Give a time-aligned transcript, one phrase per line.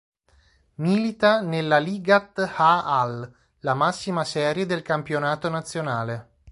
[0.77, 6.29] Milita nella Ligat ha'Al, la massima serie del campionato nazionale.